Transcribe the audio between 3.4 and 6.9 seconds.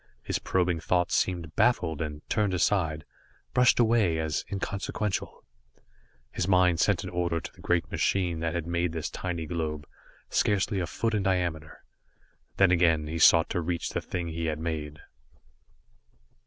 brushed away, as inconsequential. His mind